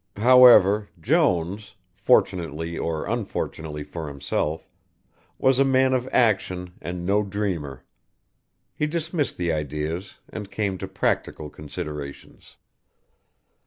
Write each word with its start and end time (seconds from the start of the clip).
However, 0.17 0.89
Jones, 0.99 1.75
fortunately 1.93 2.75
or 2.75 3.05
unfortunately 3.05 3.83
for 3.83 4.07
himself, 4.07 4.67
was 5.37 5.59
a 5.59 5.63
man 5.63 5.93
of 5.93 6.09
action 6.11 6.73
and 6.81 7.05
no 7.05 7.21
dreamer. 7.21 7.83
He 8.73 8.87
dismissed 8.87 9.37
the 9.37 9.51
ideas 9.51 10.17
and 10.27 10.49
came 10.49 10.79
to 10.79 10.87
practical 10.87 11.51
considerations. 11.51 12.55